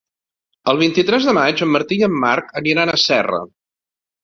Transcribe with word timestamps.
El 0.71 0.79
vint-i-tres 0.79 1.27
de 1.31 1.35
maig 1.39 1.61
en 1.67 1.71
Martí 1.75 1.99
i 2.03 2.07
en 2.09 2.17
Marc 2.25 2.51
aniran 2.63 2.95
a 2.95 2.99
Serra. 3.07 3.45